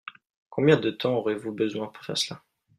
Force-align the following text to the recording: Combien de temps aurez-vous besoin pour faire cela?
Combien 0.49 0.77
de 0.77 0.89
temps 0.89 1.13
aurez-vous 1.17 1.51
besoin 1.51 1.85
pour 1.85 2.03
faire 2.03 2.17
cela? 2.17 2.41